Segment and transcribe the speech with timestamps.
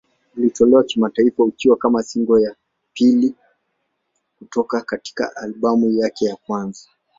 [0.37, 2.55] Ulitolewa kimataifa ukiwa kama single ya
[2.93, 3.35] pili
[4.39, 6.89] kutoka katika albamu yake ya kwanza.